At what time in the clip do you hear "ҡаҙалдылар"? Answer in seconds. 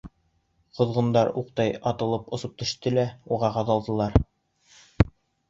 3.59-4.19